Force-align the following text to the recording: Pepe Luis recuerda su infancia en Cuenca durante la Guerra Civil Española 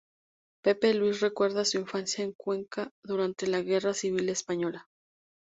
Pepe 0.63 0.95
Luis 0.95 1.19
recuerda 1.19 1.63
su 1.63 1.77
infancia 1.77 2.23
en 2.23 2.33
Cuenca 2.35 2.89
durante 3.03 3.45
la 3.45 3.61
Guerra 3.61 3.93
Civil 3.93 4.29
Española 4.29 4.87